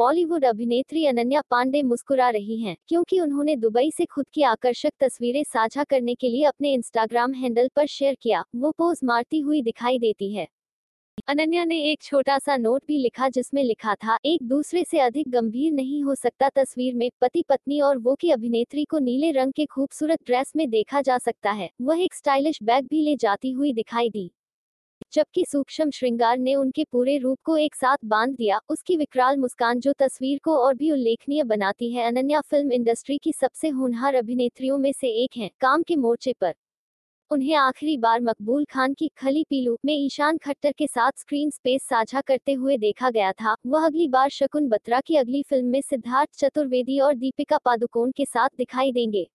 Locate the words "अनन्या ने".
11.28-11.82